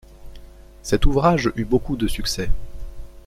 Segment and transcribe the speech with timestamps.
[0.81, 2.49] Cet ouvrage eut beaucoup de succès.